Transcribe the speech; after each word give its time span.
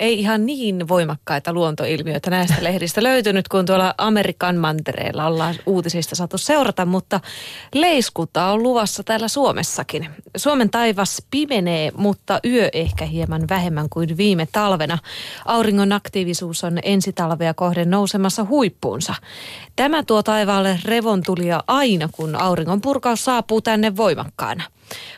Ei 0.00 0.18
ihan 0.20 0.46
niin 0.46 0.88
voimakkaita 0.88 1.52
luontoilmiöitä 1.52 2.30
näistä 2.30 2.54
lehdistä 2.60 3.02
löytynyt, 3.02 3.48
kun 3.48 3.66
tuolla 3.66 3.94
Amerikan 3.98 4.56
mantereella 4.56 5.26
ollaan 5.26 5.54
uutisista 5.66 6.14
saatu 6.14 6.38
seurata, 6.38 6.86
mutta 6.86 7.20
leiskuta 7.74 8.46
on 8.46 8.62
luvassa 8.62 9.02
täällä 9.02 9.28
Suomessakin. 9.28 10.08
Suomen 10.36 10.70
taivas 10.70 11.22
pimenee, 11.30 11.92
mutta 11.96 12.40
yö 12.44 12.68
ehkä 12.72 13.04
hieman 13.04 13.42
vähemmän 13.50 13.88
kuin 13.88 14.16
viime 14.16 14.48
talvena. 14.52 14.98
Auringon 15.44 15.92
aktiivisuus 15.92 16.64
on 16.64 16.78
ensi 16.82 17.12
talvea 17.12 17.54
kohden 17.54 17.90
nousemassa 17.90 18.44
huippuunsa. 18.44 19.14
Tämä 19.76 20.02
tuo 20.02 20.22
taivaalle 20.22 20.80
revontulia 20.84 21.62
aina, 21.66 22.08
kun 22.12 22.40
auringon 22.42 22.80
purkaus 22.80 23.24
saapuu 23.24 23.60
tänne 23.60 23.96
voimakkaana. 23.96 24.62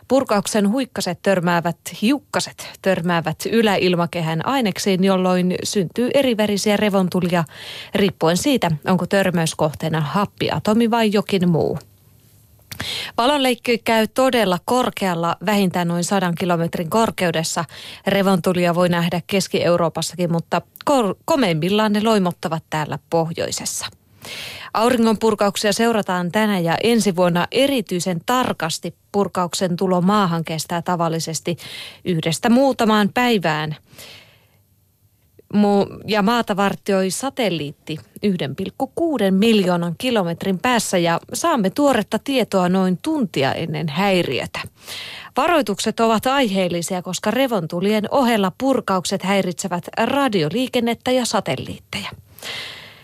Purkauksen 0.08 0.70
huikkaset 0.70 1.18
törmäävät, 1.22 1.78
hiukkaset 2.02 2.68
törmäävät 2.82 3.36
yläilmakehän 3.50 4.46
aineksiin, 4.46 5.04
jolloin 5.04 5.54
syntyy 5.62 6.10
erivärisiä 6.14 6.76
revontulia 6.76 7.45
riippuen 7.95 8.36
siitä, 8.36 8.70
onko 8.86 9.06
törmäyskohteena 9.06 10.00
happiatomi 10.00 10.90
vai 10.90 11.12
jokin 11.12 11.50
muu. 11.50 11.78
Valonleikki 13.16 13.78
käy 13.78 14.06
todella 14.06 14.59
korkealla, 14.64 15.36
vähintään 15.46 15.88
noin 15.88 16.04
sadan 16.04 16.34
kilometrin 16.34 16.90
korkeudessa. 16.90 17.64
Revontulia 18.06 18.74
voi 18.74 18.88
nähdä 18.88 19.20
Keski-Euroopassakin, 19.26 20.32
mutta 20.32 20.62
komeimmillaan 21.24 21.92
ne 21.92 22.02
loimottavat 22.02 22.64
täällä 22.70 22.98
pohjoisessa. 23.10 23.87
Auringonpurkauksia 24.74 25.72
seurataan 25.72 26.32
tänä 26.32 26.59
ja 26.59 26.76
ensi 26.82 27.16
vuonna 27.16 27.46
erityisen 27.50 28.20
tarkasti. 28.26 28.95
Purkauksen 29.12 29.76
tulo 29.76 30.00
maahan 30.00 30.45
kestää 30.45 30.82
tavallisesti 30.82 31.56
yhdestä 32.04 32.50
muutamaan 32.50 33.10
päivään. 33.14 33.76
Ja 36.06 36.23
maata 36.23 36.56
vartioi 36.56 37.10
satelliitti 37.10 37.96
1,6 38.26 39.30
miljoonan 39.30 39.95
kilometrin 39.98 40.59
päässä 40.59 40.98
ja 40.98 41.21
saamme 41.32 41.71
tuoretta 41.71 42.18
tietoa 42.18 42.68
noin 42.68 42.98
tuntia 43.02 43.52
ennen 43.52 43.88
häiriötä. 43.88 44.60
Varoitukset 45.37 46.00
ovat 46.00 46.26
aiheellisia, 46.26 47.02
koska 47.02 47.30
revontulien 47.30 48.04
ohella 48.10 48.52
purkaukset 48.59 49.23
häiritsevät 49.23 49.84
radioliikennettä 49.98 51.10
ja 51.10 51.24
satelliitteja. 51.24 52.10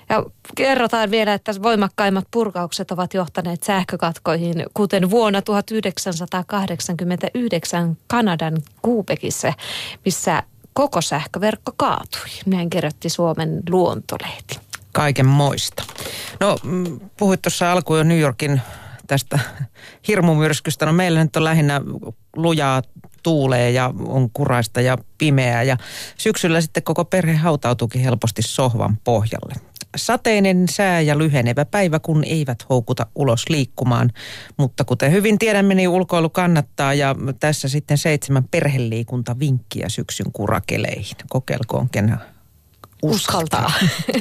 Ja 0.09 0.25
kerrotaan 0.57 1.11
vielä, 1.11 1.35
että 1.35 1.53
voimakkaimmat 1.63 2.25
purkaukset 2.31 2.91
ovat 2.91 3.15
johtaneet 3.15 3.63
sähkökatkoihin, 3.63 4.67
kuten 4.75 5.11
vuonna 5.11 5.43
1989 5.43 7.97
Kanadan 8.07 8.57
Kuupekissa, 8.83 9.53
missä 10.05 10.43
koko 10.73 11.01
sähköverkko 11.01 11.73
kaatui. 11.77 12.29
Näin 12.47 12.71
kerrotti 12.71 13.09
Suomen 13.09 13.63
luontolehti. 13.71 14.61
Kaiken 14.93 15.27
moista. 15.27 15.83
No, 16.41 16.57
mm, 16.63 17.01
puhuit 17.19 17.43
tuossa 17.43 17.73
alkuun 17.73 17.99
jo 17.99 18.05
New 18.05 18.19
Yorkin 18.19 18.61
tästä 19.07 19.39
hirmumyrskystä. 20.09 20.87
No 20.87 20.93
meillä 20.93 21.25
nyt 21.25 21.37
on 21.37 21.45
lähinnä 21.45 21.81
lujaa 22.37 22.83
tuulee 23.23 23.71
ja 23.71 23.93
on 24.07 24.31
kuraista 24.31 24.81
ja 24.81 24.99
pimeää 25.19 25.63
ja 25.63 25.77
syksyllä 26.19 26.61
sitten 26.61 26.83
koko 26.83 27.05
perhe 27.05 27.37
hautautuukin 27.37 28.01
helposti 28.01 28.43
sohvan 28.43 28.99
pohjalle 29.05 29.55
sateinen 29.97 30.69
sää 30.69 31.01
ja 31.01 31.19
lyhenevä 31.19 31.65
päivä, 31.65 31.99
kun 31.99 32.25
eivät 32.25 32.67
houkuta 32.69 33.07
ulos 33.15 33.45
liikkumaan. 33.49 34.13
Mutta 34.57 34.85
kuten 34.85 35.13
hyvin 35.13 35.39
tiedämme, 35.39 35.75
niin 35.75 35.89
ulkoilu 35.89 36.31
kannattaa 36.31 36.95
ja 36.95 37.17
tässä 37.41 37.69
sitten 37.69 37.99
seitsemän 37.99 38.45
perheliikuntavinkkiä 38.51 39.89
syksyn 39.89 40.33
kurakeleihin. 40.33 41.17
Kokeilkoon 41.29 41.91
ken 41.91 42.19
uskaltaa. 43.03 43.73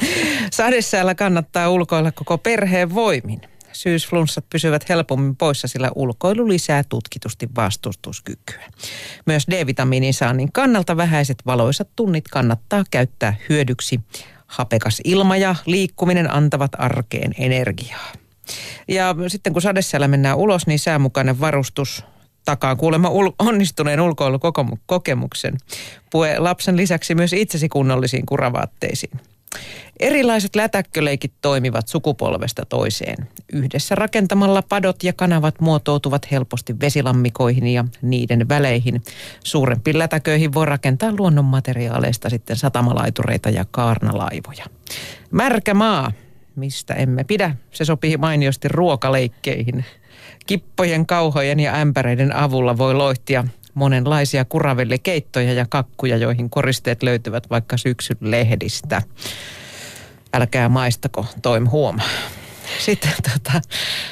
Sadesäällä 0.54 1.16
kannattaa 1.16 1.70
ulkoilla 1.70 2.12
koko 2.12 2.38
perheen 2.38 2.96
voimin. 2.96 3.42
Syysflunssat 3.74 4.46
pysyvät 4.50 4.90
helpommin 4.90 5.36
poissa, 5.36 5.68
sillä 5.68 5.92
ulkoilu 5.96 6.48
lisää 6.48 6.84
tutkitusti 6.90 7.50
vastustuskykyä. 7.56 8.64
Myös 9.26 9.44
D-vitamiinin 9.52 10.14
saannin 10.14 10.52
kannalta 10.52 10.98
vähäiset 10.98 11.38
valoisat 11.46 11.90
tunnit 11.96 12.28
kannattaa 12.28 12.84
käyttää 12.92 13.36
hyödyksi 13.50 14.00
hapekas 14.54 15.02
ilma 15.04 15.38
ja 15.38 15.56
liikkuminen 15.66 16.34
antavat 16.34 16.72
arkeen 16.78 17.32
energiaa. 17.38 18.12
Ja 18.88 19.16
sitten 19.28 19.54
kun 19.54 19.62
sadesäällä 19.62 20.08
mennään 20.08 20.38
ulos, 20.38 20.68
niin 20.68 20.80
säämukainen 20.80 21.40
varustus 21.40 22.04
takaa 22.46 22.76
kuulemma 22.76 23.10
ul- 23.10 23.36
onnistuneen 23.40 24.02
ulkoilukokemuksen. 24.02 25.58
Pue 26.12 26.40
lapsen 26.40 26.78
lisäksi 26.78 27.16
myös 27.16 27.34
itsesi 27.34 27.70
kunnollisiin 27.70 28.26
kuravaatteisiin. 28.26 29.20
Erilaiset 30.00 30.56
lätäkköleikit 30.56 31.34
toimivat 31.42 31.88
sukupolvesta 31.88 32.66
toiseen. 32.66 33.28
Yhdessä 33.54 33.96
rakentamalla 33.96 34.62
padot 34.62 35.04
ja 35.04 35.14
kanavat 35.14 35.60
muotoutuvat 35.60 36.32
helposti 36.32 36.80
vesilammikoihin 36.80 37.68
ja 37.68 37.86
niiden 38.02 38.50
väleihin. 38.50 39.04
Suurempiin 39.44 40.00
lätäköihin 40.00 40.54
voi 40.54 40.66
rakentaa 40.66 41.14
luonnonmateriaaleista 41.18 42.30
sitten 42.30 42.56
satamalaitureita 42.56 43.50
ja 43.50 43.66
kaarnalaivoja. 43.72 44.66
Märkä 45.32 45.74
maa, 45.74 46.12
mistä 46.56 46.94
emme 46.94 47.24
pidä, 47.24 47.56
se 47.72 47.86
sopii 47.86 48.18
mainiosti 48.18 48.68
ruokaleikkeihin. 48.68 49.86
Kippojen, 50.46 51.06
kauhojen 51.06 51.60
ja 51.60 51.76
ämpäreiden 51.76 52.36
avulla 52.36 52.78
voi 52.78 52.94
loihtia 52.94 53.48
monenlaisia 53.74 54.46
kuravellikeittoja 54.46 55.54
ja 55.54 55.66
kakkuja, 55.70 56.18
joihin 56.18 56.50
koristeet 56.50 57.04
löytyvät 57.04 57.50
vaikka 57.50 57.78
syksyn 57.78 58.18
lehdistä. 58.22 59.02
Älkää 60.34 60.70
maistako, 60.70 61.26
toim 61.42 61.70
huomaa. 61.70 62.10
Sitten 62.80 63.14
tota, 63.34 63.62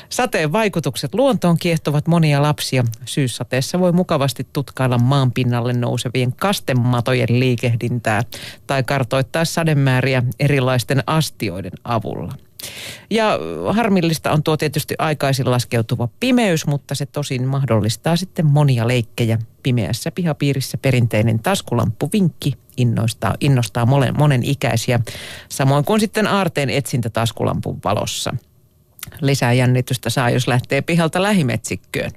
sateen 0.10 0.52
vaikutukset 0.52 1.14
luontoon 1.14 1.58
kiehtovat 1.58 2.08
monia 2.08 2.42
lapsia. 2.42 2.84
Syyssateessa 3.06 3.80
voi 3.80 3.92
mukavasti 3.92 4.48
tutkailla 4.54 4.98
maanpinnalle 4.98 5.74
nousevien 5.74 6.34
kastematojen 6.34 7.40
liikehdintää 7.40 8.22
tai 8.68 8.84
kartoittaa 8.84 9.46
sademääriä 9.46 10.24
erilaisten 10.40 11.04
astioiden 11.08 11.72
avulla. 11.84 12.34
Ja 13.10 13.40
harmillista 13.72 14.32
on 14.32 14.44
tuo 14.44 14.58
tietysti 14.58 14.96
aikaisin 14.98 15.52
laskeutuva 15.52 16.08
pimeys, 16.20 16.68
mutta 16.68 16.96
se 16.96 17.06
tosin 17.06 17.48
mahdollistaa 17.48 18.16
sitten 18.16 18.46
monia 18.46 18.88
leikkejä. 18.88 19.40
Pimeässä 19.64 20.12
pihapiirissä 20.12 20.78
perinteinen 20.78 21.40
taskulamppuvinkki 21.40 22.54
innostaa, 22.78 23.36
innostaa 23.40 23.86
monen, 23.86 24.18
monen 24.18 24.44
ikäisiä, 24.44 25.00
samoin 25.50 25.86
kuin 25.86 26.00
sitten 26.00 26.28
aarteen 26.28 26.70
etsintä 26.70 27.10
taskulampun 27.10 27.80
valossa. 27.84 28.34
Lisää 29.22 29.54
jännitystä 29.54 30.10
saa, 30.10 30.30
jos 30.30 30.48
lähtee 30.48 30.82
pihalta 30.82 31.24
lähimetsikköön. 31.24 32.12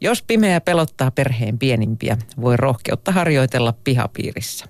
Jos 0.00 0.22
pimeä 0.22 0.60
pelottaa 0.60 1.10
perheen 1.10 1.58
pienimpiä, 1.58 2.16
voi 2.40 2.56
rohkeutta 2.56 3.12
harjoitella 3.12 3.74
pihapiirissä. 3.84 4.66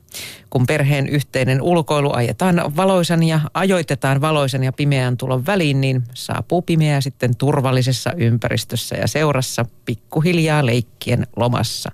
Kun 0.51 0.67
perheen 0.67 1.09
yhteinen 1.09 1.63
ulkoilu 1.63 2.13
ajetaan 2.13 2.77
valoisan 2.77 3.23
ja 3.23 3.41
ajoitetaan 3.55 4.21
valoisan 4.21 4.65
ja 4.65 4.73
pimeän 4.73 5.17
tulon 5.17 5.47
väliin, 5.47 5.81
niin 5.81 6.03
saapuu 6.15 6.63
pimeä 6.63 7.01
sitten 7.01 7.37
turvallisessa 7.37 8.13
ympäristössä 8.17 8.97
ja 8.97 9.07
seurassa 9.07 9.65
pikkuhiljaa 9.85 10.67
leikkien 10.67 11.27
lomassa. 11.37 11.93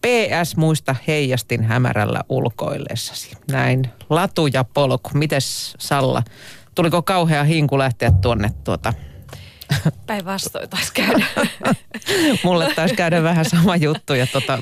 PS 0.00 0.56
muista 0.56 0.96
heijastin 1.06 1.64
hämärällä 1.64 2.20
ulkoillessasi. 2.28 3.30
Näin 3.50 3.84
latu 4.10 4.46
ja 4.46 4.64
polku. 4.64 5.10
Mites 5.14 5.74
Salla, 5.78 6.22
tuliko 6.78 7.02
kauhea 7.02 7.44
hinku 7.44 7.78
lähteä 7.78 8.10
tuonne 8.10 8.50
tuota 8.64 8.94
Päinvastoin 10.06 10.70
taisi 10.70 10.92
käydä. 10.94 11.26
Mulle 12.44 12.74
taisi 12.74 12.94
käydä 12.94 13.22
vähän 13.22 13.44
sama 13.44 13.76
juttu 13.76 14.14
ja 14.14 14.26
tota, 14.26 14.58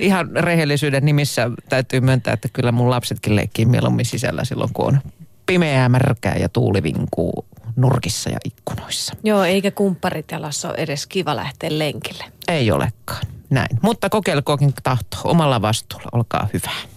ihan 0.00 0.30
rehellisyyden 0.30 1.04
nimissä 1.04 1.50
täytyy 1.68 2.00
myöntää, 2.00 2.34
että 2.34 2.48
kyllä 2.52 2.72
mun 2.72 2.90
lapsetkin 2.90 3.36
leikkii 3.36 3.64
mieluummin 3.64 4.04
sisällä 4.04 4.44
silloin, 4.44 4.70
kun 4.72 4.86
on 4.86 5.00
pimeää, 5.46 5.88
märkää 5.88 6.36
ja 6.36 6.48
tuuli 6.48 6.82
vinkuu 6.82 7.46
nurkissa 7.76 8.30
ja 8.30 8.38
ikkunoissa. 8.44 9.14
Joo, 9.24 9.44
eikä 9.44 9.70
kumpparit 9.70 10.30
jalassa 10.30 10.68
ole 10.68 10.76
edes 10.78 11.06
kiva 11.06 11.36
lähteä 11.36 11.78
lenkille. 11.78 12.24
Ei 12.48 12.70
olekaan, 12.70 13.26
näin. 13.50 13.78
Mutta 13.82 14.08
kokeilkookin 14.08 14.72
tahto 14.82 15.16
omalla 15.24 15.62
vastuulla, 15.62 16.08
olkaa 16.12 16.48
hyvää. 16.54 16.95